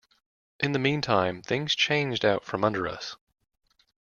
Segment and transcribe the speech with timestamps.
[0.59, 3.17] In the meantime, things changed out from under us.